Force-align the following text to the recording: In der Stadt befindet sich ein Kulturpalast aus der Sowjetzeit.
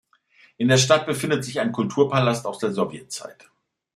In 0.57 0.67
der 0.67 0.79
Stadt 0.79 1.05
befindet 1.05 1.45
sich 1.45 1.59
ein 1.59 1.71
Kulturpalast 1.71 2.47
aus 2.47 2.57
der 2.57 2.71
Sowjetzeit. 2.73 3.51